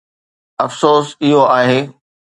افسوس، 0.65 1.07
اهو 1.23 1.41
آهي. 1.59 1.81